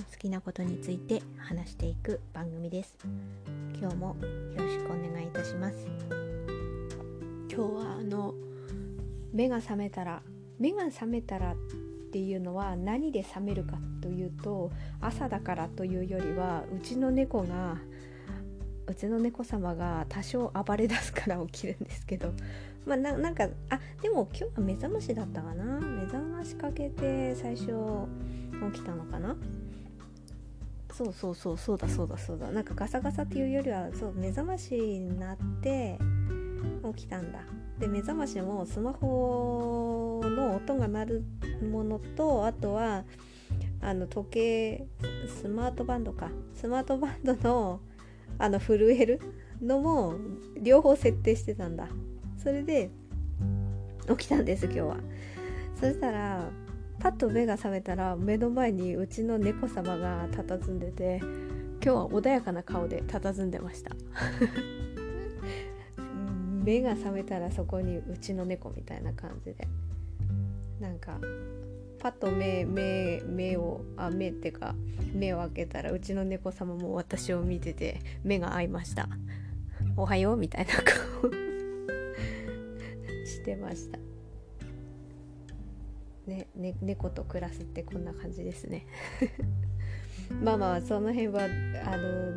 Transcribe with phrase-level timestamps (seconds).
[0.00, 2.96] 好きなことについて話していく番組です。
[3.78, 4.16] 今日も
[4.54, 5.86] よろしくお願いいたします。
[7.48, 8.34] 今日はあの
[9.32, 10.22] 目が覚めたら
[10.58, 11.56] 目が覚めたらっ
[12.12, 17.76] ていうのは何で覚めるかというと朝だからというよりはうちの猫が
[18.86, 22.32] うちの猫様が多少暴れ出すから起きるんですけど
[22.86, 25.64] まあなんかあでも今日は目覚ましだったかな。
[25.78, 27.66] 目覚ましかけて最初
[28.72, 29.36] 起きたのかな。
[31.00, 32.50] そうそうそうそうだそうだそうだ。
[32.50, 35.98] なんかガサガサっていうよりはそう目覚ましになって
[36.94, 37.40] 起きたんだ。
[37.78, 41.24] で目覚ましもスマホの音が鳴る
[41.72, 43.04] ものとあとは
[43.80, 44.86] あの時計
[45.26, 46.30] スマートバンドか。
[46.54, 47.80] スマートバンドの
[48.38, 49.20] あの震える
[49.62, 50.16] のも
[50.60, 51.88] 両方設定してたんだ。
[52.36, 52.90] それで
[54.06, 54.96] 起きたんです今日は。
[55.76, 56.50] そしたら
[57.00, 61.18] パッと目が覚めたら目の前にうちの猫様が佇んでて
[61.82, 63.96] 今日は穏やかな顔で佇んでました。
[66.62, 69.66] 目が覚めたらそこにうちの猫みたいな感じで。
[70.78, 71.18] なんか
[71.98, 74.74] パッと目目目をあ目ってか
[75.12, 79.08] 目を開けたらうちの猫様も私を見てて目が合いました
[79.96, 81.30] おはようみたいな顔。
[83.26, 84.09] してました
[86.30, 88.86] ねね猫と暮らすってこんな感じですね。
[90.42, 91.42] まあまあその辺は
[91.84, 92.36] あの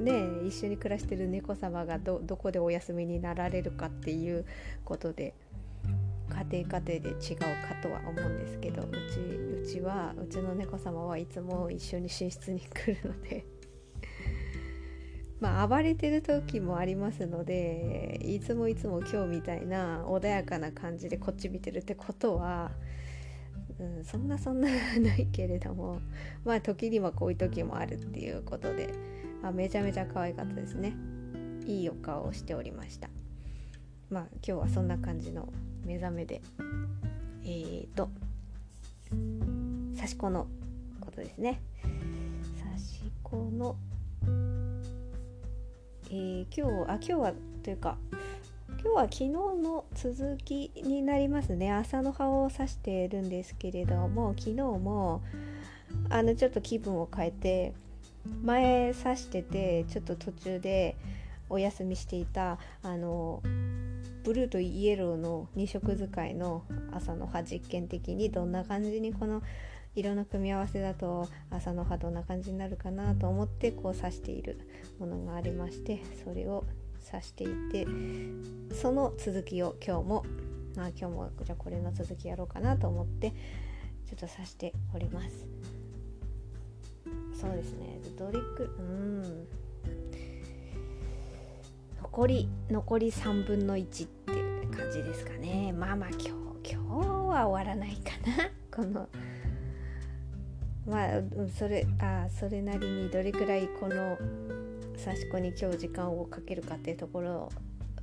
[0.00, 4.46] ね一緒に暮らしてる猫様がどどこでお休みになられるかっていう
[4.84, 5.34] ことで
[6.50, 13.44] 家庭家庭で違うかとは思うんですけどうちうちはうちの猫様はいつも一緒に寝室に来るので
[15.38, 22.72] まあ暴れてる時もありますのでいつもいつも今日みたいな穏やかな感じでこっち見てるってことは、
[23.82, 24.68] うん、そんなそんな
[25.00, 26.00] ないけれども
[26.44, 28.92] まあ時にはこういう時もあるっていうことで
[29.42, 30.94] あめちゃめちゃ可愛かったですね。
[31.66, 33.08] いいお顔をしておりました。
[34.08, 35.52] まあ今日はそんな感じの
[35.84, 36.40] 目覚めで
[37.44, 38.08] えーと
[39.96, 40.46] 刺し子の
[41.00, 41.60] ことですね。
[41.82, 43.76] 刺し子の
[46.10, 47.32] えー、今日あ今日は
[47.62, 47.96] というか
[48.84, 51.70] 今日は昨日の続きになりますね。
[51.70, 55.22] 朝の葉を刺しているんですけれども昨日も
[56.10, 57.74] あのちょっと気分を変えて
[58.42, 60.96] 前刺しててちょっと途中で
[61.48, 63.40] お休みしていたあの
[64.24, 69.42] ブルーとイエローの2色使いの朝の葉実験的にどんな感じにこの
[69.94, 74.58] 色の組み合わせだと朝の葉どんな感じになるかなと思ってこう刺している
[74.98, 76.64] ものがありましてそれを
[77.02, 77.86] 刺していて
[78.74, 80.24] その続きを今日も
[80.76, 83.36] あ今日もじゃあこれの続きやろうかなと思ってちょ
[84.16, 85.46] っと刺しております。
[87.40, 87.98] そうですね。
[88.16, 89.46] ドリックうん。
[92.02, 95.72] 残り残り3分の1って感じですかね。
[95.72, 98.50] まあまあ今日今日は終わらないかな。
[98.70, 99.08] この
[100.86, 101.22] まあ
[101.58, 104.18] それあそれなりにどれくらいこの
[105.04, 107.48] 刺し子に今日時間をかけるかっていうところ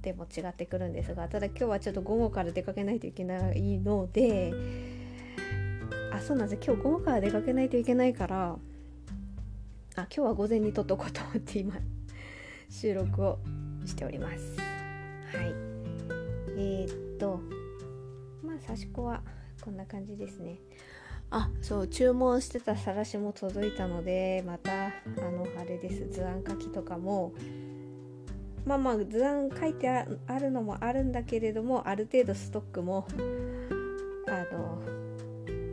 [0.02, 4.54] でも違ってくるんですがただ今日はちょっと午後から出かけないといけないので
[6.12, 6.66] あそうなんです。
[6.66, 8.58] 今日午後から出かけないといけないからあ
[9.96, 11.76] 今日は午前に撮っとこうと思って今
[12.70, 13.40] 収録を
[13.86, 14.58] しております。
[14.58, 15.54] はい。
[16.58, 17.40] えー、っと
[18.44, 19.22] まあ刺し子は
[19.62, 20.60] こんな感じですね。
[21.32, 24.92] あそう注文してたさらしも届いたのでまたあ
[25.32, 26.10] のあれです。
[26.10, 27.34] 図案書きとかも
[28.66, 30.06] まあまあ図案書いてあ
[30.40, 33.08] るのもあるんだけれどもある程度ストックも
[34.28, 34.81] あの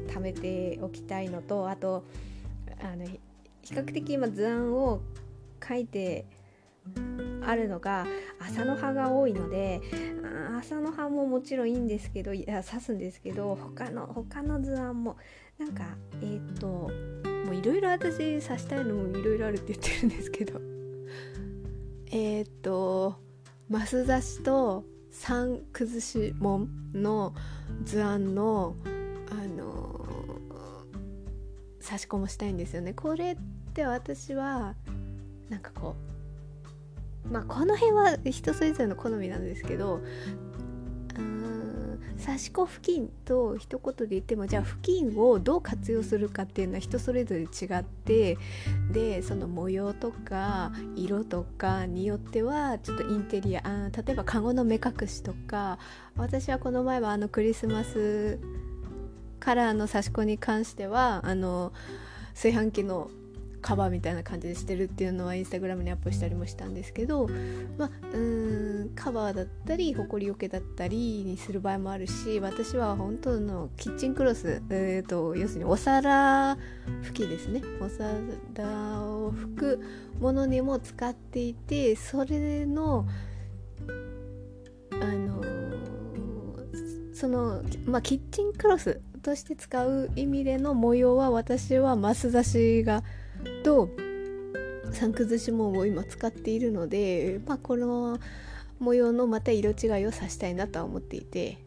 [0.09, 2.05] 貯めておきたいのとあと
[2.81, 3.21] あの比
[3.75, 5.01] 較的今図案を
[5.67, 6.27] 書いて
[7.47, 8.07] あるのが
[8.41, 9.81] 朝の葉が多いので
[10.59, 15.17] 朝の葉ももちろんいいんですけどいや刺すんですけど他の他の図案も
[15.59, 15.85] なんか
[16.23, 20.61] えっ、ともういろいろ私刺したいのもいろいろあるって言ってるんですけど。
[22.13, 23.17] えっ、と
[23.69, 27.35] マス刺しと三崩し門の
[27.85, 28.77] 図案の
[29.31, 32.93] あのー、刺し子もしたいんですよね。
[32.93, 33.37] これっ
[33.73, 34.75] て私は
[35.49, 36.16] なんかこう
[37.31, 40.01] まあこの辺は人それぞれの好みなんですけど
[42.25, 47.47] 刺し子付近と一言で言ってもじゃあ付近をどう活用するかっていうのは人それぞれ違
[47.79, 48.39] って
[48.91, 55.79] でその模様とか色とかによってはちょっとインテリアあ例えばカゴの目隠しとか
[56.17, 58.39] 私はこの前はあのクリスマス
[59.39, 61.73] カラーの刺し子に関してはあの
[62.35, 63.11] 炊飯器の
[63.67, 67.29] カバーみたいな感じでしてるっていうのはインスタグラムにアップしたりもしたんですけど、
[67.77, 76.57] まあ、うんカバーだったりほこりよけだったりにする場合もあるし私は本当のキッチンクロス、えーと、要するにお皿
[77.03, 77.61] 拭きですね。
[77.81, 79.81] お皿を拭く
[80.21, 83.05] ものにも使っていてそれの
[84.93, 85.43] あの
[87.13, 93.03] その、まあ、キッチンクロスとして使う意味での模様は私はマス刺しが
[93.63, 93.91] と
[94.93, 98.19] 三崩し紋を今使っているので、まあ、この
[98.79, 101.59] 模様のまた色違いをさしたいなとは思っていて、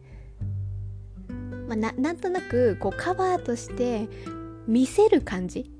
[1.67, 4.07] まあ、ななんとなくこうカバーとして
[4.67, 5.71] 見せる感じ、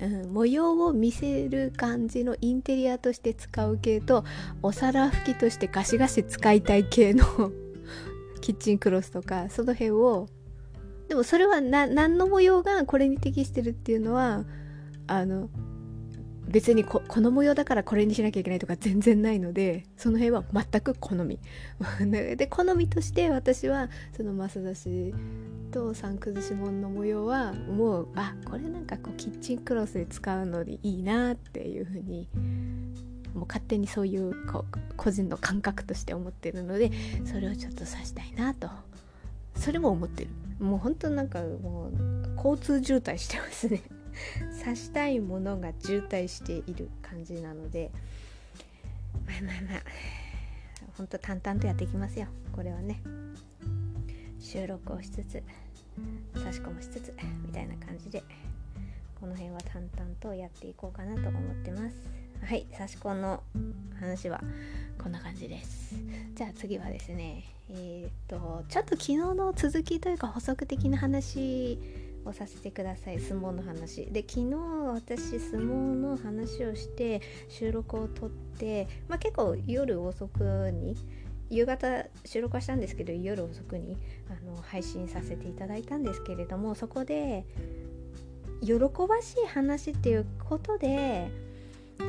[0.00, 4.24] うん、模様を見せる感じのインテリアとして使う系と
[4.62, 7.24] お皿拭きとしてガシガシ使いたい系の
[8.40, 10.28] キッチンクロスとかその辺を
[11.08, 14.44] でもそれは何の模様がこれに適してるっていうのは
[15.06, 15.48] あの
[16.48, 21.38] 別にこの模様だからこれにしなきゃいけないとか 全然ないのでその辺は全く好み。
[22.36, 25.14] で好みとして私はそのマス出し
[25.70, 32.28] と三崩し紋の模様はもうあこれなんかこうキッチンクロスで使うのでいいなっていうふうに
[33.34, 36.92] もう勝手にそういうこう個人の感覚として思ってるので
[37.24, 38.68] それをちょっと指したいなと
[39.56, 40.30] それも思ってる。
[40.60, 41.92] もう本当なんかもう
[42.36, 43.82] 交通渋滞してますね。
[44.62, 47.90] 刺したいものが渋滞している感じなので
[49.26, 49.82] まあまあまあ
[50.96, 52.26] ほんと淡々とやっていきますよ。
[52.52, 53.00] これはね。
[54.44, 55.42] 収録をしつつ
[56.34, 57.14] 差し込もしつつ
[57.44, 58.22] みたいな感じで
[59.18, 61.96] この辺は淡々とやっていこうかなと思ってます。
[62.44, 63.42] はい差し込の
[63.98, 64.40] 話は
[65.02, 65.94] こんな感じです。
[66.34, 71.78] じゃあ次はですねえー、っとちょっと昨日の続きというか補足的な話
[72.24, 73.20] をさせてください。
[73.20, 74.06] 相撲の話。
[74.06, 74.54] で昨日
[74.94, 80.96] 私相撲の話をして収録を撮って、まあ、結構夜遅くに
[81.50, 83.96] 夕方収録はしたんですけど夜遅くに
[84.30, 87.44] あの配信させていただいたんですけれどもそこで
[88.62, 88.74] 喜
[89.06, 91.30] ばしい話っていうことで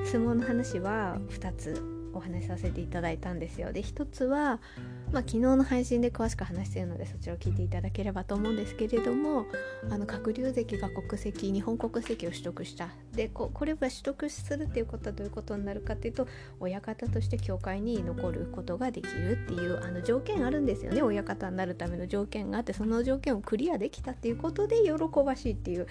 [0.06, 3.74] 相撲の話は2つお話しさせていただいたんですよ。
[3.74, 4.62] で一つは、
[5.12, 9.46] まあ、昨日の配信で詳しく話しているのでそちらを聞いていただければと思うんですけれども
[9.90, 12.90] あの鶴竜関が国籍日本国籍を取得した。
[13.13, 16.28] でここれは取得するっていうことはどういうことになるかっていうと
[16.60, 21.02] 親方として教会に残ることができるっていうあの条件あるんですよね。
[21.02, 24.92] 親方になるための条件があってその条件をクリアできたっていうことで喜
[25.24, 25.88] ばしいっていう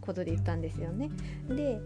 [0.00, 1.10] ことで言ったんですよね。
[1.48, 1.80] で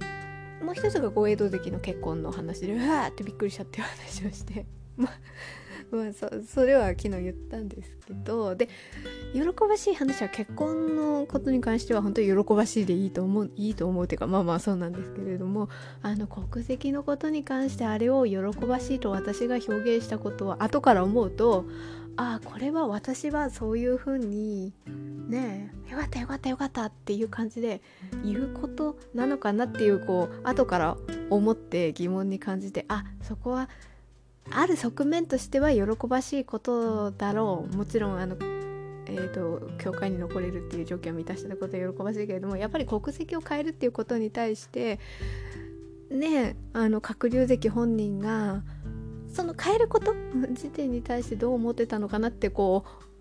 [0.62, 4.67] もう一つがご江戸関の結婚の話でうわーってびっくりしちゃって 話をして。
[4.97, 5.12] まあ
[5.91, 8.69] まあそそれは昨日言ったんですけどで
[9.35, 15.69] 喜ばしい話は結婚のことに関しては本当に喜ばしいでいいと思ういいと思うっていうかまあまあそうなんですけれども
[16.00, 21.67] あの国籍のことに関してあれを喜ばしいと私が表現したことは後から思うと
[22.17, 24.72] ああこれは私はそういうふうに
[25.29, 27.81] ねえよかったよかったよかったっていう感じで
[28.25, 30.96] 言うことなのかなっていうこう後から
[31.31, 33.69] 思って疑問に感じてあそこは
[34.51, 37.77] ある側面としては喜ばしいことだろう。
[37.77, 38.37] もちろんあの
[39.06, 45.01] えーと、教会に残れるっていう条件を満たしたことは喜ばしいけれどもやっぱり国籍を変えるっていうことに対して
[46.11, 48.63] ねあの閣僚関本人が
[49.32, 50.15] その変えること
[50.53, 53.13] 時点に対してどう思ってたのかなってこう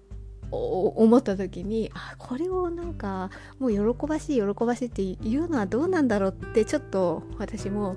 [0.52, 7.96] 思った時にあこれをなんかもう喜ばしい喜ばしいって言うのはどうなんだろうってちょっと私も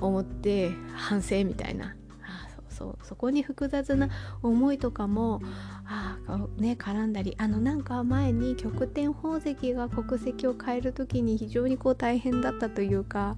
[0.00, 1.94] 思って反省みたいな。
[2.80, 4.08] そうそこに複雑な
[4.42, 5.42] 思いとかも
[5.86, 6.16] あ
[6.56, 13.36] ね絡んだりあのなんか前に極天宝石が国籍を変える時に非常にこう大変だったというか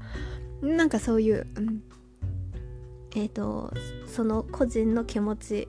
[0.62, 1.82] なんかそういう、うん
[3.16, 3.74] えーと、
[4.06, 5.68] その個人の気持ち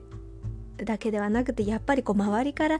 [0.76, 2.78] だけではなくてやっぱりこう周りから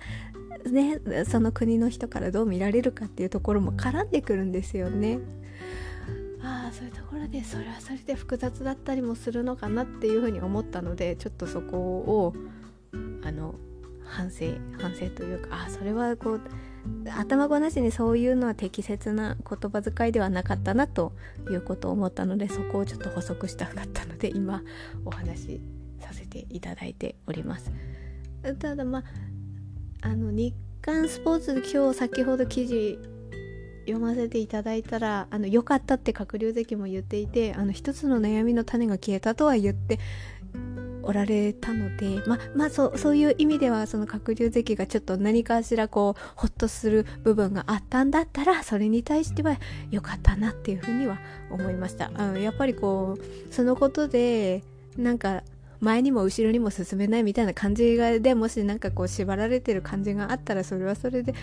[0.71, 5.19] ねその国の人からどう見られるかっていうところも絡んでくるんですよね。
[6.45, 12.35] ああそういうところでそれはそれで複雑だったりもするのかなっていうふうに思ったのでちょっとそこを
[13.25, 13.55] あの
[14.05, 14.47] 反省
[14.79, 16.41] 反省というかああそれはこう
[17.11, 21.13] 頭ごなしにそういうのは適切な言葉遣いではなかったなと
[21.51, 24.63] いうことを思ったのでそこをちょっと補足したかったので今
[25.07, 25.61] お話し
[26.01, 27.73] させていただいております。
[28.59, 29.05] ただまあ
[30.03, 32.99] あの日刊スポーツ今日先ほど記事
[33.87, 39.99] 読ませていただいたらあの良かったって鶴竜関も言っていてあの一つの悩みの種が消えたとは言って
[41.03, 49.59] おられたのでままあそそういう意味ではその鶴竜関がちょっと何かしらこうホッとする部分があったんだったらそれに対しては
[49.91, 51.19] 良かったなっていうふうには
[51.51, 52.11] 思いました。
[52.15, 54.65] あのやっぱりこうそのことで
[54.97, 55.43] なんか
[55.81, 61.35] 前にも後ろにも進めないみたいな感じがでもしなんかこう縛られてる感じがあったらそれはそれで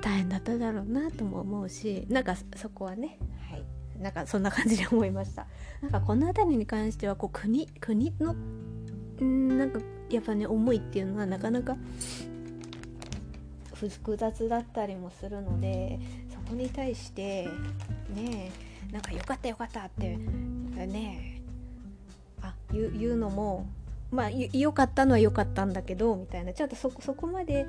[0.00, 3.18] 大変だっただろうなとも思うしなんかそこはね。
[3.50, 3.64] はい。
[4.00, 5.46] なんかそんな感じで思いました。
[5.82, 8.34] なんかこの辺りに関してはこう国国の
[9.24, 11.76] んなんかやっぱね思いっていうのはなかなか
[13.74, 15.98] 複雑だったりもするので
[16.30, 17.48] そこに対して
[18.14, 18.50] ね
[18.92, 21.42] なんかよかったよかったってね
[22.42, 23.66] あ言う言うのも
[24.10, 26.52] まあ良かったのは良かったんだけどみたいな。
[26.52, 27.66] ちょっとそそこまで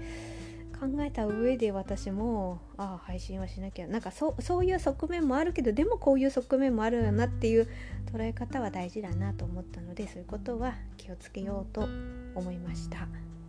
[0.79, 7.67] 考えた上で私もああ配信はしなきゃなんかそそういう側面もあるけどでもこういう側面もあるよなっていう
[8.13, 11.87] 捉え方は大事だなと思ったのでそういうことは気をつけようと
[12.33, 12.99] 思いました。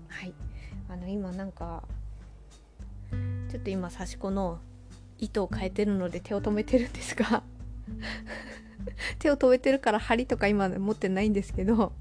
[0.09, 0.33] はい。
[0.89, 1.85] あの今なんか
[3.49, 4.59] ちょっと今刺し子の
[5.19, 7.45] 糸を変えてるので手を止めてるんですが
[9.19, 11.93] 手を止めてるから針とか今持ってないんですけど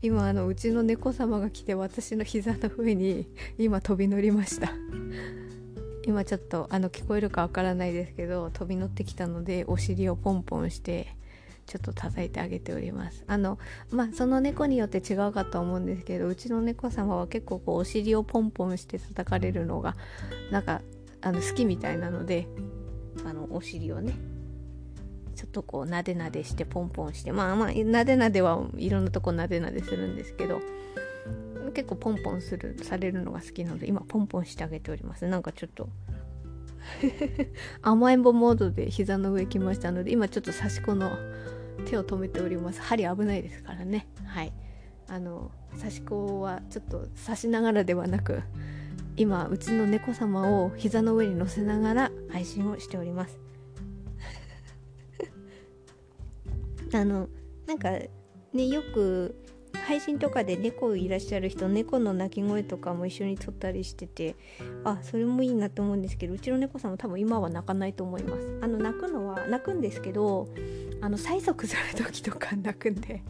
[0.00, 3.26] 今あのうちの猫様が来て私の膝の上に
[3.58, 4.72] 今飛び乗りました。
[6.06, 11.14] 今ちょっとあの聞こえるかわからないですけど飛び乗ってきたのでお尻をポンポンして
[11.66, 13.24] ちょっと叩いてあげております。
[13.26, 13.58] あの
[13.90, 19.96] まあその猫によって違うかと思うんですけどうちの猫様は結構こうお尻をポンポンして叩かれるのが
[20.50, 20.80] なんか
[21.20, 22.46] あの好きみたいなので
[23.26, 24.14] あのお尻をね
[25.38, 30.60] ちょっとこうなでなでしてポンポンしてまあまあなでなではいろんなとこなでなでするんですけど
[31.74, 35.28] 結構ポンポンするされるのが好きなので今ポンポンしてあげております。
[35.28, 35.88] なんかちょっと
[37.82, 41.12] 甘えん坊モードで膝の上来ましたので今ちょっと刺し子の
[41.86, 42.80] 手を止めております。
[42.80, 44.08] 針危ないですからね。
[44.24, 44.52] はい。
[45.06, 48.42] あの刺し子はちょっと刺しながらではなく
[49.16, 53.38] 今うちの猫様を膝の上に乗せながら配信をしております
[56.92, 57.28] あの
[57.66, 59.34] なんかねよく
[59.86, 64.36] 配信とかで猫いらっしゃる人猫の鳴き声とかも一緒に撮ったりしてて
[64.84, 68.58] あそれもいいなと思うんですけどうちの猫さんも多分今は泣かないと思います。
[68.62, 70.48] あの泣くのは泣くんですけど
[71.00, 73.22] あの催促する時とか泣くんで。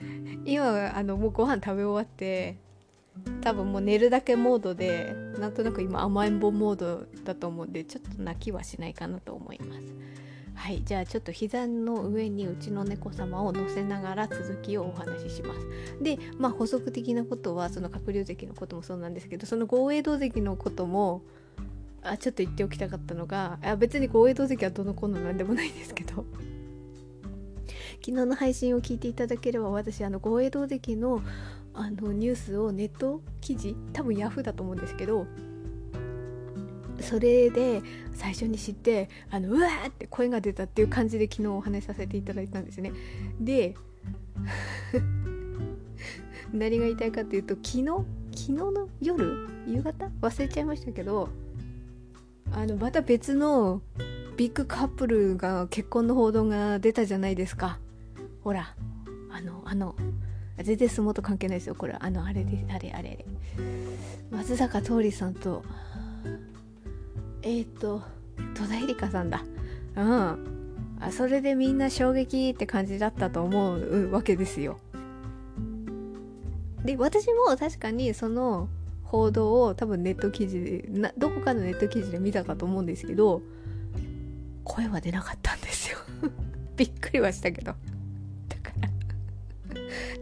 [0.44, 2.58] 今あのもうご飯食べ終わって
[3.40, 9.94] 多分もう寝るだけモードでなんとなく今甘えん坊モードだと思うんでちょっと泣きはしないかなと思います。
[10.56, 15.60] はいじゃあちょっと膝の上にうちの猫様を乗せながら続きをお話しします。
[16.02, 21.22] でまあ補足的なことはその鶴竜関のこともそうなんですけどその豪栄道関のことも
[22.02, 26.24] あちょっと言っておきたかったのがあ別に豪栄道関はどの子のなんでもないんですけど。
[28.00, 31.22] 昨日の配信を聞いていただければ私あの豪栄道関の
[31.74, 35.26] あのニュースをネット記事多分ヤフーだと思うんですけど
[37.00, 37.82] それで
[38.14, 42.92] 最初に知ってあのうわーって声が出たっていう感じで昨日お話しさせていただいたんですね。
[43.40, 43.74] で
[46.52, 50.10] 何が言いたいかっていうと昨日昨日の夜夕方？
[50.20, 51.28] 忘れちゃいましたけど
[52.52, 53.82] あのまた別の
[54.36, 57.78] ビッグカップルが結婚の報道が出たじゃないですか。
[58.42, 58.74] ほら
[59.30, 59.96] あのあの
[60.62, 61.74] 全然相撲と関係ないですよ。
[61.74, 63.26] これあのあれであれあれあれ。
[64.30, 65.62] 松坂桃李さんと
[67.46, 68.02] えっ、ー、と
[68.54, 69.44] 戸田恵梨香さんだ。
[69.94, 70.56] うん。
[71.00, 74.78] あそれでみんな衝撃って感じだったと思うわけですよ。
[76.84, 78.68] で私も確かにその
[79.04, 83.42] 報道を多分ネット記事でなどこかのネット記事で見たかと思うんですけど
[84.64, 85.98] 声は出なかったんですよ。
[86.76, 87.66] びっくりはしたけど。
[87.66, 88.88] だから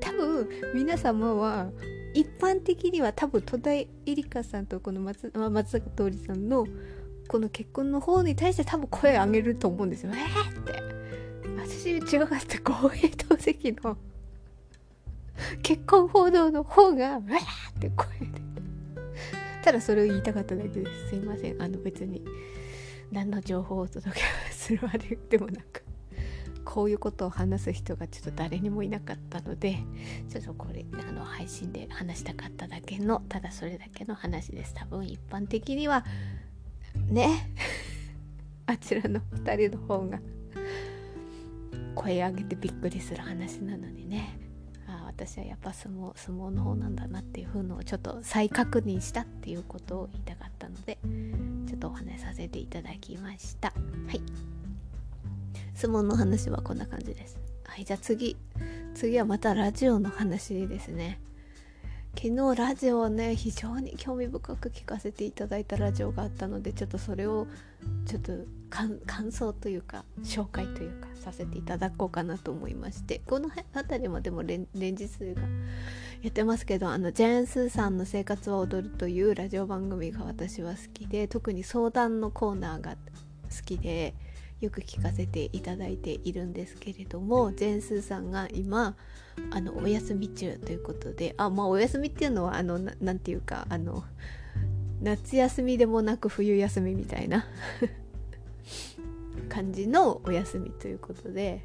[0.00, 1.70] 多分皆様は
[2.12, 6.66] 一般的には多分戸田恵梨香さんとこの松松坂桃李さんの
[7.28, 10.12] この結婚の方に対して多分声上げると思うんですよ。
[10.14, 10.94] えー、って
[11.56, 13.96] 私違かった公平同席の
[15.62, 17.36] 結婚報道の方が「わー!」
[17.76, 18.40] って声で
[19.62, 22.22] ただそれを言いたかっただけですすいませんあの別に
[23.10, 25.84] 何の情報をお届けするわけでもなく
[26.64, 29.78] こういうことを話す人がちょっと誰にもいなかったので
[30.28, 36.04] ちょっとこれあの配信で話したかっただけのただそれだけの話です多分一般的には
[37.08, 37.50] ね。
[38.66, 40.20] あちらの2人の方が
[41.94, 44.38] 声上げてびっくりする話なのにね。
[44.86, 50.98] あ私はやっぱ相撲相撲の方なんだなっていう風のをちょっと再確認したっていうことを言いたかったので
[51.66, 53.72] ちょっとお話しさせていただきました。
[54.06, 54.20] はい。
[55.74, 57.38] 相撲の話はこんな感じです。
[57.64, 58.36] はいじゃあ次。
[58.94, 61.20] 次はまたラジオの話ですね。
[62.16, 67.46] 昨日ラジオをね非常に興味深く聞かせていただいたラジオがあったのでちょっとそれを
[68.06, 68.32] ちょっと
[68.70, 75.26] 感想というか紹介というかさせていただこうかなと思いましてこの辺りもでも連日が
[76.22, 84.14] やってますけどあのジェーン・スーさんの「生活は踊る」というラジオ番組が私は好きで特に相談のコーナーが好きで
[84.60, 88.96] よく聞かせていただいているんですけれどもジェーンスーさんが今
[89.50, 91.34] あのお休み中ということで。
[91.36, 94.04] あまあお休みっていうのはあの何て言うかあの
[95.02, 97.46] 夏休みでもなく冬休みみたいな
[99.48, 101.62] 感じのお休みということで。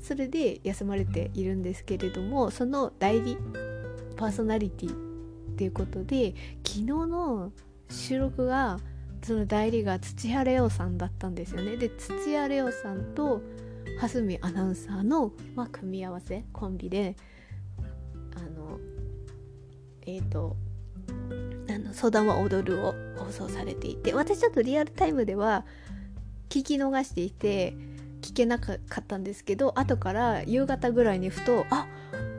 [0.00, 3.36] それで休まれているんですけれどもその代理
[4.16, 4.94] パーソナリティっ
[5.56, 6.34] ていうことで
[6.64, 7.52] 昨日の
[7.90, 8.78] 収録が
[9.22, 11.76] その代理が土屋レオさんだったんですよね。
[11.76, 13.42] で土屋レオさんと
[13.98, 17.16] 蓮見アナウンサーの、まあ、組み合わせコンビで
[18.36, 18.78] あの
[20.06, 20.56] えっ、ー、と
[21.68, 25.66] あの「相談は踊る」を放送されていて私ちょっとリアルタイムでは
[26.48, 27.74] 聞き逃していて
[28.22, 31.86] 聞けなかったんですけど後から夕方ぐらいにふとあ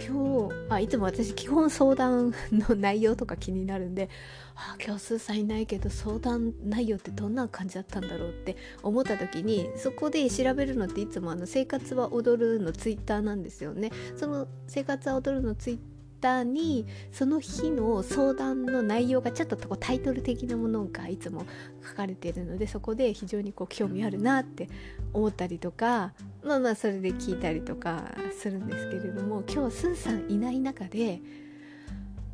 [0.10, 4.10] 今日あいつも私基本相談の内容とか気になるんで
[4.56, 13.92] あ今日スーさんいないけど相談内容ってどんな感じだったんだろうって思った時にそこで調べるのっていつもあの「生活は踊る」のツイッターなんですよね。
[14.16, 15.99] その「生活は踊る」のツイッター
[16.44, 21.46] にその日の相談の内容がちょっとこタイトル的なものがいつも
[21.88, 24.70] 書かれているのでそこで非常にこう興味あるなって
[25.14, 31.22] 思ったりとかまあまあそれで聞いたりとかするんですけれども今日スーさんいない中で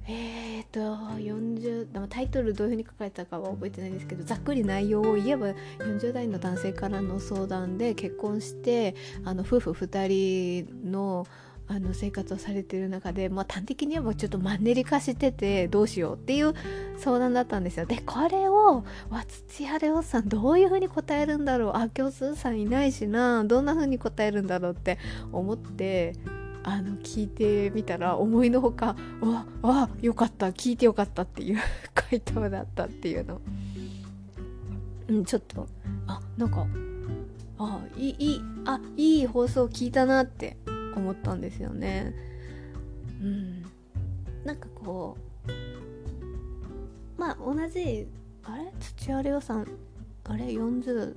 [0.07, 0.79] えーと
[1.17, 5.47] 40タイトルどういうふうに書かれたかは覚えてないですけどざっくり内容を言えば
[5.79, 11.25] 40代の男性からの相談で結婚してあの夫婦2人の
[11.67, 16.53] あの生活をされてる中で、まあ、端的に言えばちょっとマンネリ化しててどうしようっていう
[16.97, 17.85] 相談だったんですよ。
[17.85, 24.99] でこれをわ土屋レオさんどういうふうに答えるんだろうあ今日スーさんいないしなどんなふうに答えるんだろうって
[25.31, 26.13] 思って
[26.63, 31.59] あの聞いてみたら思いのほかわあよかった聞いてよかったっていう
[31.93, 33.41] 回答だったっていうの。
[35.07, 35.67] うん、ちょっと
[36.07, 36.65] あなんか
[37.59, 40.57] あいいあいい放送聞いたなって
[40.99, 42.13] 思ったんですよね。
[43.21, 43.65] うん、
[44.43, 48.07] なんかこうまあ同じ
[48.43, 48.71] あれ？
[48.79, 49.67] 土屋レオさん
[50.25, 51.15] あれ？40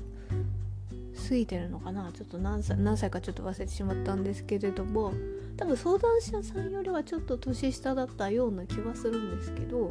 [1.29, 2.11] 過ぎてるのかな？
[2.13, 5.13] ちょっと何歳何歳かちょっと忘れてしまったんですけれども
[5.57, 9.91] 多分相談者さんよりはちょっと年下だったような気はするんですけど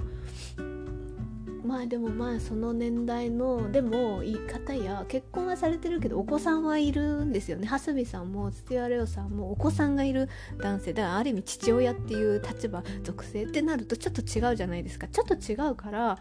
[1.67, 7.67] まあでもまあその年代のでも言い方や結婚はされてるけどお子さんはいるんですよね。
[7.67, 10.93] 蓮見さんも土屋レオさんもお子さんがいる男性。
[10.93, 15.09] だからある意味父親っていう立場属性ってなるとちょっと違うじゃないですか。
[15.09, 16.11] ちょっと違うから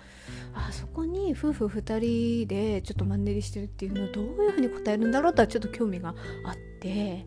[0.52, 1.98] あそこに夫婦2
[2.44, 7.24] 人でちょっとマンネリしてるっていうのをどういうふうに答えるんだろうとはちょっと興味があって。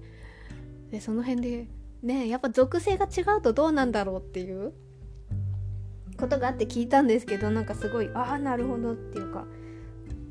[0.92, 1.68] でその辺で
[2.04, 4.74] ねやっぱ属性が違うとどうなんだろうっていう。
[6.20, 9.46] ことがあって聞いたんですけどなんかすごいああなるほどっていうか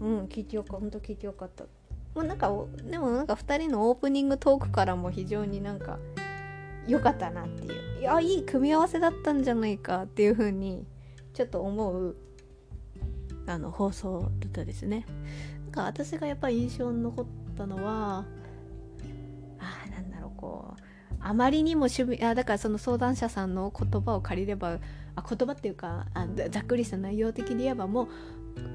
[0.01, 1.65] うん聞いてよかった本当聞いてよかった。
[2.15, 2.51] もうなんか
[2.91, 5.99] でもなんか2人のオープニングトークからも非常になんか
[6.87, 10.85] 良かったなっていういやいい組み合わせだったんじゃないかっていう風に
[11.35, 12.17] ちょっと思う。
[13.47, 15.07] あの放送だったですね。
[15.65, 18.27] なんか私がやっぱ印象に残ったのは
[19.59, 20.83] あなんだろうこう
[21.21, 24.79] あまりにも趣味あだからその相談者さんの言葉を借りれば
[25.29, 28.09] 言葉っていうかあざっくりした内容的に言えばもう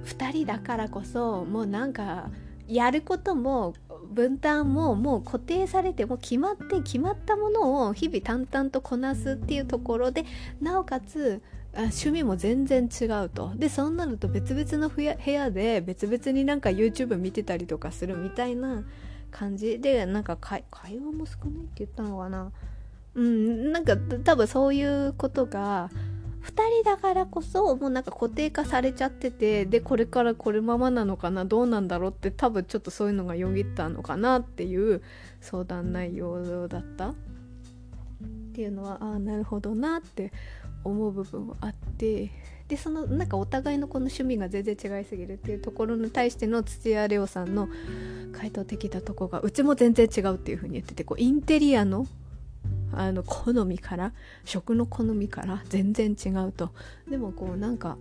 [0.06, 2.30] 2人だからこそもうなんか
[2.68, 3.74] やることも
[4.12, 10.26] 分担ももう固定されてもう決まって決まったものを日々淡々とこなすっていうところで
[10.62, 11.42] なおかつ
[11.76, 13.52] 趣味も全然違うと。
[13.56, 18.84] でそうなると別々の部屋で別々になんか YouTube 見てたりとかするみたいな
[19.32, 19.80] 感じ。
[19.80, 22.52] でなんか会話も少ないって言ったのかな。
[23.16, 25.90] うんなんか多分そういうことが
[26.44, 26.52] 2
[26.82, 35.02] 人だからこそもうなんか固定化されちゃっててでこれからこれままなのかなどうなんだろうって多分ちょっとそういうのがよぎったのかなっていう
[35.40, 37.10] 相談内容だった。
[37.10, 37.16] っ
[38.56, 40.32] ていうのはああなるほどなって
[40.84, 42.30] 思う部分もあって
[42.68, 47.68] でそのなんかお互いのこの趣味が全然違いすぎるっていうところに対しての土屋レオさんの
[48.32, 52.06] 回答的なとこがうちも全然違うっていう風に言っててこうインテリアの
[53.00, 54.14] あの好みから
[54.46, 56.72] 食の好みから全然違うと
[57.10, 57.98] でもこうなんか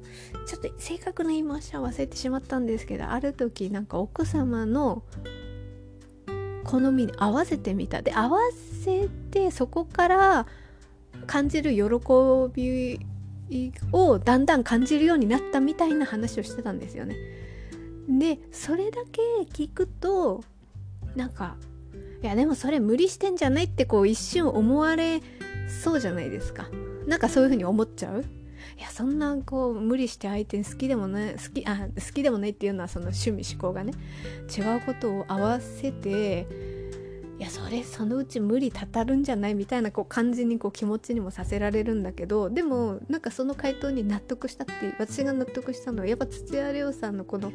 [0.46, 5.02] ちょっと正確な言い回しは忘れてしまったんですけどある時なんか奥様の
[6.64, 8.38] 好みに合わせてみたで合わ
[8.84, 10.46] せてそこから
[11.26, 11.82] 感じる喜
[12.54, 13.00] び
[13.92, 17.16] をだんだん感じるようになったみたいな話をしてたんですよね。
[18.08, 19.20] でそれだけ
[19.52, 20.42] 聞くと
[21.14, 21.56] なんか
[22.22, 25.20] いやでもそれ無理してんじゃないってこう一瞬思われ
[25.82, 26.68] そうじゃないですか。
[27.06, 28.24] なんかそういう風に思っちゃう？
[28.78, 33.92] いやそんなこう無理して相手に好きでもない好きあ好きでもないっていうのはその趣味思考がね
[34.56, 36.46] 違うことを合わせて
[37.38, 47.52] いやそれそのうち無理たたるんじゃないみたいなこう感じにこう気持ちにもさせられるんだけどでもなんかその回答に納得したって私が納得したのはやっぱ土屋レオさんのこの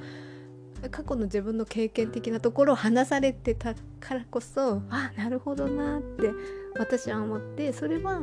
[0.91, 6.31] 過去の自分の経験的なところを話されてたからこそあなるほどなって
[6.77, 8.21] 私は思ってそれは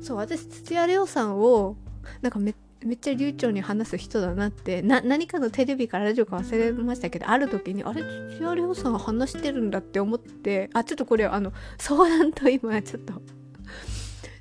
[0.00, 1.76] そう私土屋レオさんを
[2.22, 8.02] なんかめめっちゃ流暢に話す人だなってな何かのテレビかラジオか忘れましたけどある時にあれ？
[8.36, 13.14] 土屋レオさん話してるんだって思ってあちょっとこれあの相談と今ちょっと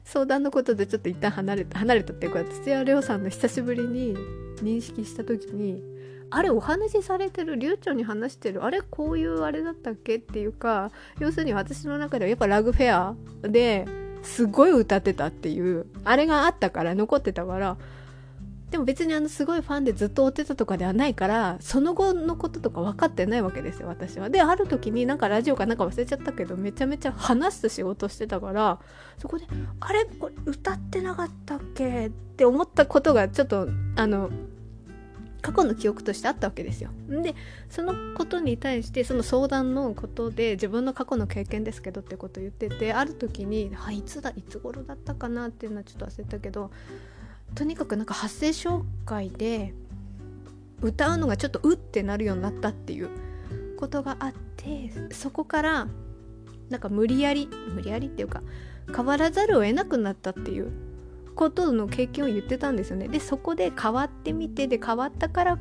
[0.04, 4.16] 相談のことでちょっと一旦離れた離れたっていうか土屋レオさんの久しぶりに
[4.62, 5.84] 認識した時に
[6.30, 13.86] あれお話しされてる流暢に話してるあれこういうあれだったっけっていうか要するに私の中ではやっぱラグフェアで
[14.24, 17.78] すごい歌ってたっていうあれがあったから残ってたから
[18.72, 24.30] でも別にあのすごいファンでずっと追ってたとかではないからその後のこととか分かってないわけですよ私は。
[24.30, 28.80] である時になんかラジオかなんか忘れちゃったけどめちゃめちゃ話す仕事してたから
[29.20, 29.46] そこで
[29.80, 34.30] 「あれこれ歌ってなかったっけ?」って思ったことがちょっとあの
[35.48, 36.90] 過去の記憶としてあったわけですよ。
[37.08, 37.34] で
[37.70, 46.70] そのことに対してその相談のことで自分の過去の経験ですけどってことを言っててある時にあいつだいつ頃だったかなっていうのはちょっと忘れたけど
[47.56, 49.74] とにかくなんか発声紹介で
[50.82, 53.10] 歌うのがちょっとうってなるようになったっていう
[53.78, 55.88] ことがあってそこから
[56.70, 58.42] なんか無理やり無理やりっていうか
[58.94, 60.87] 変わらざるを得なくなったっていう
[61.38, 63.08] ことの経験を言ってたんですよね。
[63.08, 65.60] でそこで変わってみてで変わったから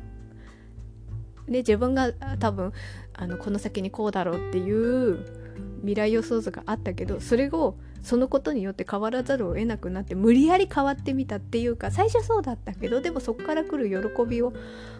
[1.47, 2.73] で自分が多分
[3.13, 5.47] あのこの先にこうだろうっていう
[5.79, 14.53] 未来予想図があったけどそれをそのことによって変わらざるを得なくなって無理やり変わってみたっていうか最初そうだったけどでもそこから来る喜びを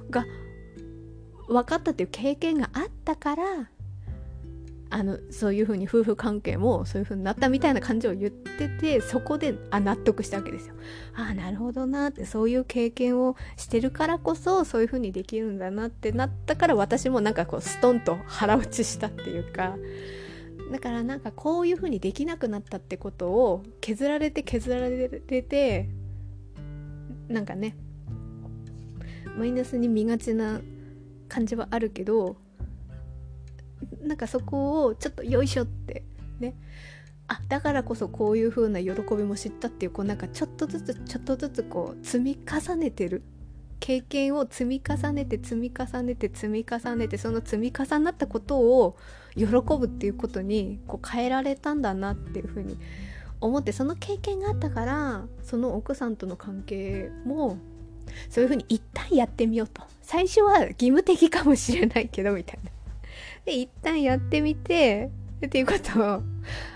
[0.09, 0.25] が
[1.47, 3.43] 分かったっていう経験があったから
[4.89, 10.75] あのそういう風に夫婦関係もそういう風になったみたいな感じを言っててそこであ納得したわけですよ。
[11.15, 19.75] ああなるほどなってそういう経験をしてるからこそそういう風にできるんだなってなったから私もなんかこうストンと腹落ちしたっていうか
[20.71, 25.89] だからなんかこういう風にできなくなったってことを削られて削られて
[27.27, 27.75] なんかね
[29.37, 30.61] マイナスに見がちな
[31.27, 32.37] 感じはあるけど
[34.07, 36.03] なんかそこをちょっとよいしょって
[36.39, 36.55] ね。
[37.27, 43.23] あだからこそこういう風な喜びも知ったっていうこうなんかちょっとずつちょっとずつこう積み重ねてる。
[43.79, 48.97] 経験を積み重ねて積み重ねて積み重ねてその積み重なったことを
[49.35, 52.77] 喜ぶっていうことにこう変えられたんだなっていうふうに
[53.39, 57.59] 思ってその経験があったからその奥さんとの関係も
[58.29, 59.83] そういうふうに一旦やってみようと。
[60.01, 62.71] 最初は義務的かもしれないけどみたいな。
[63.47, 65.09] で一旦やってみて
[65.45, 66.21] っていうことを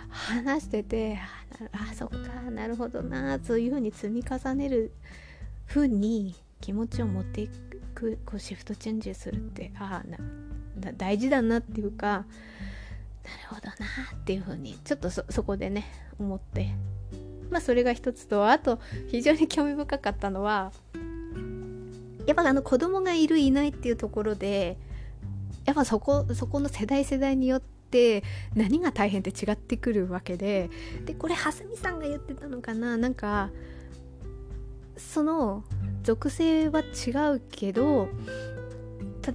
[0.10, 1.20] 話してて
[1.74, 4.94] ああそっかなるほどなそういうふうに積み重ねる
[5.66, 7.50] ふうに気持ちを持ってい
[7.94, 12.26] くこうシフトチェンジするってああ大事だなっていうかなる
[13.50, 13.74] ほどな
[14.16, 15.86] っていうふうにちょっとそこでね
[16.18, 16.70] 思って。
[17.50, 18.80] まあそれが一つとあと
[19.10, 20.72] 非常に興味深かったのは
[22.26, 24.78] やっぱあの子供がいるいないっていうところで
[25.66, 28.24] やっぱそこそこの世代世代によって
[28.56, 30.70] 何が大変って違ってくるわけで
[31.06, 32.98] でこれ蓮見さんが言ってたのかな？
[32.98, 33.50] なんか
[34.98, 35.64] その
[36.04, 38.10] 属性は違うけど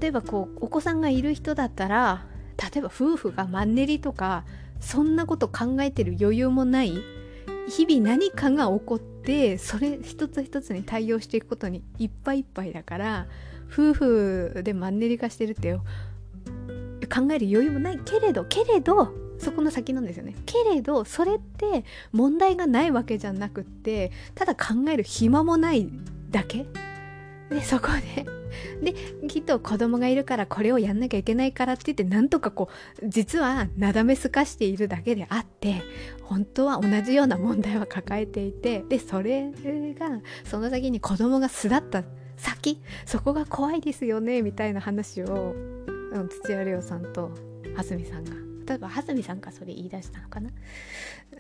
[0.00, 2.26] 例えばこうお子さんがいる人だったら
[2.58, 4.44] 例えば夫婦がマンネリとか
[4.80, 6.92] そんなこと考えてる余裕もない
[7.68, 13.26] 日々何かが起こってそれ一つ一つに対応していくことにいっぱいいっぱいだから
[13.72, 15.84] 夫婦でマンネリ化してるってよ
[17.16, 20.34] 考える余裕もないけれどけれどそこの先なんですよね。
[20.46, 25.88] けれどそれって問題がないわけじゃなくってただ考える暇もない
[26.30, 26.66] だけ。
[27.50, 28.26] でそこで
[28.82, 28.94] で
[29.28, 32.68] きっと子供がいるからこれをやんなきゃいけないからって言ってなんとかこ
[33.02, 35.82] う実はなだめすかしているだけであって
[36.22, 39.52] 本当は同じような問題は抱えていてでそれ
[39.98, 42.04] がその先に子供が巣立った
[42.36, 45.54] 先そこが怖いですよねみたいな話を
[46.24, 47.30] 土屋レオさんと
[47.76, 48.32] 蓮見さんが。
[48.66, 50.50] 例えば蓮見さんがそれ言い出したのかな。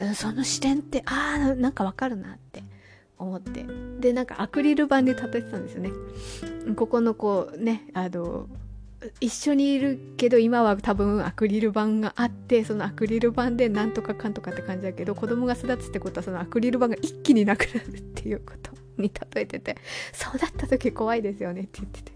[0.00, 2.62] うんその視点ってああなんかわかるなって
[3.18, 3.66] 思って。
[4.00, 5.90] でなんかアクリル板で例えてたんですよね。
[6.76, 8.48] ここのこうねあの
[9.20, 19.76] 一緒にいるけど今は多分アクリル板があってそのアクリル板でなんとかかんとかって感じだけど子供が育つってことはそのアクリル板が一気になくなるっていうことに例えてて
[20.12, 22.15] そうだった時怖いですよねって言ってて。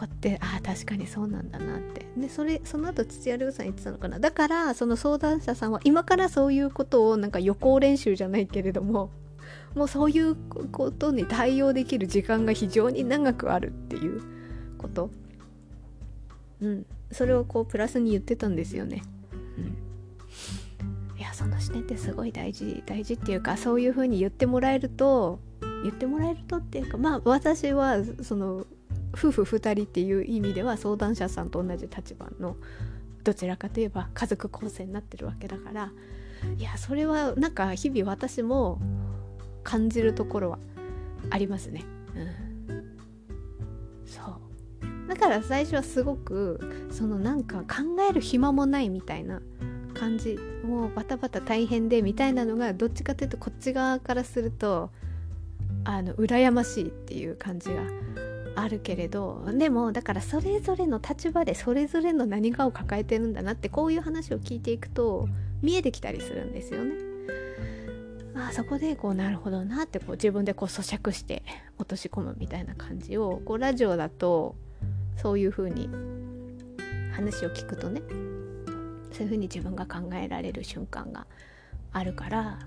[0.00, 2.06] こってああ確かにそうなんだなって。
[2.16, 4.18] でそれその後土屋亮さん言ってたのかな。
[4.18, 9.10] だからその相談者さんは今からそういうことをなんか予行練習じゃないけれども
[9.76, 10.34] もうそういう
[10.72, 14.22] ことに対応できる時間が非常に長くあるっていう
[14.78, 15.10] こと。
[16.62, 16.86] うん。
[17.12, 19.02] それをこうプラスに言ってたんですよね。
[19.58, 21.18] うん。
[21.18, 25.40] いやその視点ってすごい大事大事っていうかそういうふうに言ってもらえると
[25.82, 28.66] 言ってもらえるとっていうかまあ私はその
[29.12, 32.56] 夫婦2人っていう意味では相談者さんと同じ立場の
[33.24, 35.92] どちらかといえば家族構成になってるわけだから
[36.56, 38.80] いやそれはなんか日々私も
[39.62, 40.58] 感じるところは
[41.28, 41.84] ありますね。
[42.14, 42.96] うん、
[44.06, 49.42] そうだから最初はすごくそのなんか考える暇もないみたいな
[49.92, 54.90] 感じもうバタバタ大変でみたいなのがどっちかというとこっち側からすると
[55.84, 57.82] あの羨ましいっていう感じが
[58.56, 65.28] あるけれどでもだからそれぞれの立場でそれぞれの何かを抱えてるんだなってこういう話を聞いていくと
[65.62, 66.94] 見えてきたりするんですよね。
[68.34, 71.42] あそこでこうなるほどなってこう自分でこう咀嚼して
[71.78, 74.56] 落とし込むみたいな感じをこうラジオだと
[75.16, 75.90] そういう風に
[77.12, 81.26] 話を聞くとねそういう風に自分が考えられる瞬間が
[81.92, 82.58] あるから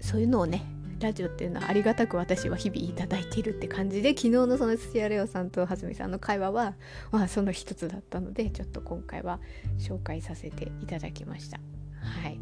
[0.00, 0.64] そういうのをね
[1.02, 6.74] ラジオっていうのはありがたく私は日々いただいているって感じで昨日のその土屋レオさんと蓮見さんの会話は、
[7.10, 9.40] まあ、その一つだったのでちょっと今回は
[9.78, 11.58] 紹介させていただきました。
[12.00, 12.40] はい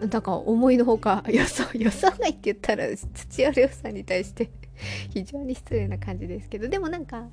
[0.00, 4.50] なんか思いのほか予想予想外って言ったら土屋レオさんに対して
[5.12, 7.26] 非常に失礼な感じですけどでもなんか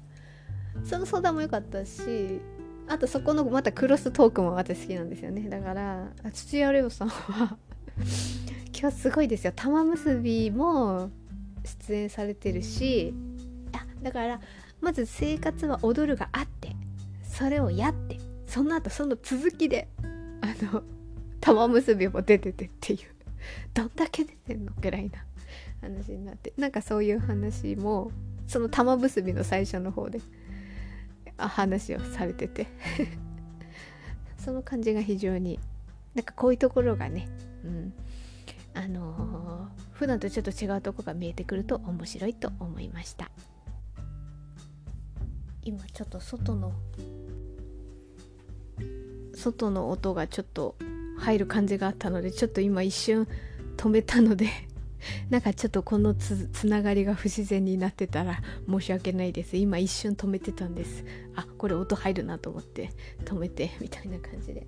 [0.84, 2.42] その相談も良かったし
[2.88, 7.58] あとそこのまたクロストークも私好きなんですよねだから土屋レオさんは
[8.80, 9.54] 今日すごいですよ。
[9.56, 11.10] 玉結びも
[11.64, 13.14] 出演されてるし
[13.74, 14.40] あだから
[14.82, 16.76] まず生活は踊るがあって
[17.24, 19.88] それをやってその後その続きで
[20.42, 20.84] あの
[21.42, 23.00] 玉結びも出ててっていう
[23.74, 25.26] どんだけ出てんのぐらいな
[25.82, 28.12] 話になってなんかそういう話も
[28.48, 30.22] その玉結びの最初の方で
[31.38, 32.68] 話をされてて。
[34.38, 35.60] その感じが非常に
[36.16, 37.28] なんかこういうところがね、
[37.66, 37.94] うん、
[38.78, 43.32] あのー、普段とちょっと違うとこが見えてくると面白いと思いました。
[45.64, 46.74] 今ちょっと外の
[49.34, 50.76] 外の音がちょっと
[51.18, 53.28] 入る感じがあったのでちょっと今一瞬
[53.76, 54.48] 止めたので
[55.30, 59.58] なんかちょっとこのつつながりが不自然になってたら申し訳ないです。
[59.58, 61.04] 今一瞬止めてたんです。
[61.36, 62.92] あこれ音入るなと思って
[63.26, 64.68] 止めてみたいな感じで。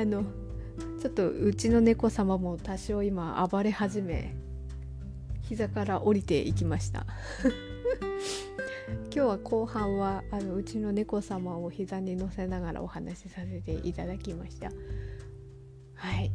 [0.00, 0.24] あの
[0.98, 4.34] ちょっとうちの猫様も多少今暴れ始め
[5.42, 7.04] 膝から降りていきました。
[9.14, 14.70] 今日は後半はあのうちの猫様を膝に乗せながらお話しさせていただきました。
[15.94, 16.32] はい。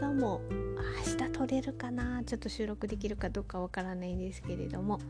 [0.00, 2.22] 明日も明日撮れるかな？
[2.22, 5.00] ちょっと収録できるかどうかわからないんですけれども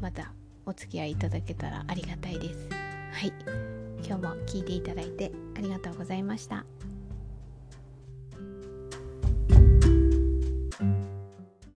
[0.00, 0.34] また
[0.66, 2.68] お付き合いいただけたらありがたいです。
[3.12, 3.71] はい。
[4.04, 6.64] 今日も聞いていただいてありがとうございました。